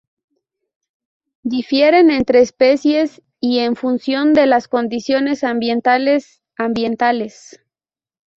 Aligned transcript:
Difieren 1.43 2.09
entre 2.09 2.39
especies 2.41 3.21
y 3.39 3.59
en 3.59 3.75
función 3.75 4.33
de 4.33 4.47
las 4.47 4.67
condiciones 4.67 5.43
ambientales 5.43 6.41
ambientales. 6.57 7.59